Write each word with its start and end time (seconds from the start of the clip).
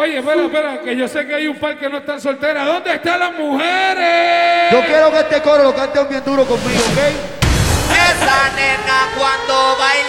Oye, 0.00 0.16
espera, 0.16 0.44
espera, 0.46 0.80
que 0.80 0.96
yo 0.96 1.06
sé 1.06 1.26
que 1.26 1.34
hay 1.34 1.46
un 1.46 1.58
par 1.58 1.76
que 1.76 1.86
no 1.86 1.98
están 1.98 2.18
solteras. 2.18 2.64
¿Dónde 2.64 2.94
están 2.94 3.20
las 3.20 3.32
mujeres? 3.34 4.72
Yo 4.72 4.80
quiero 4.86 5.10
que 5.12 5.18
este 5.18 5.42
coro 5.42 5.62
lo 5.62 5.74
canten 5.74 6.08
bien 6.08 6.24
duro 6.24 6.46
conmigo, 6.46 6.80
¿ok? 6.80 6.98
Esa 7.92 8.48
nena 8.56 9.10
cuando 9.18 9.76
baila 9.78 9.99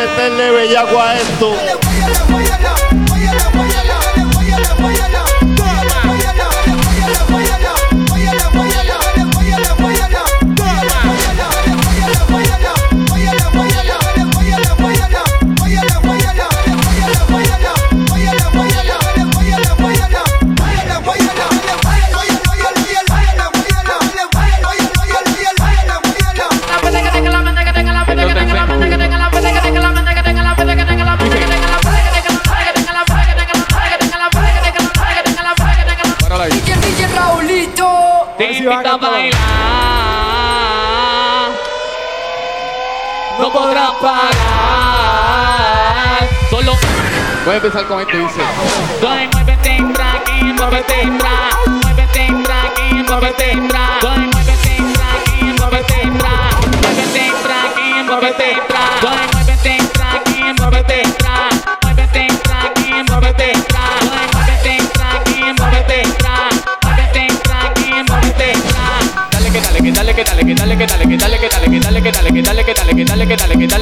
meterle 0.00 0.50
bellaco 0.50 0.98
a 0.98 1.14
esto. 1.16 2.49
Te 38.40 38.46
invito 38.52 38.72
a 38.72 38.96
bailar. 38.96 39.38
No 43.38 43.52
podrás 43.52 43.90
pagar. 44.00 44.30
Solo. 46.48 46.72
Voy 47.44 47.52
a 47.52 47.56
empezar 47.56 47.86
con 47.86 48.00
esto, 48.00 48.16
dice. 48.16 48.40
Doy, 49.02 49.28
muévete, 49.34 49.84
tranqui, 49.92 50.54
muévete, 50.54 51.12
tra. 51.18 51.50
Muévete, 51.66 52.32
tranqui, 52.42 53.04
muévete, 53.06 53.58
tra. 53.68 53.98
Doy, 54.00 54.20
muévete, 54.32 54.74
tranqui, 54.94 55.38
muévete, 55.58 55.98
tra. 56.18 56.34
Muévete, 56.80 57.24
tranqui, 57.42 57.88
muévete, 58.06 58.48
tra. 58.68 58.84
Doy, 59.02 59.20
muévete, 59.34 59.49